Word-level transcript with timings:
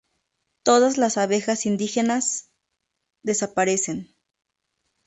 Todas 0.63 0.97
las 0.97 1.17
abejas 1.19 1.67
indígenas 1.67 2.49
desaparecen. 3.21 4.15